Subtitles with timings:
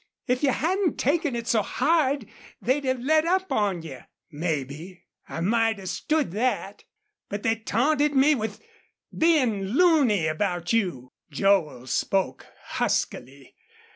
[0.25, 2.25] If you hadn't taken it so hard
[2.59, 3.99] they'd have let up on you."
[4.31, 4.97] "Mebbe
[5.29, 6.85] I might have stood that.
[7.29, 8.63] But they taunted me with
[9.15, 13.55] bein' loony about you." Joel spoke huskily.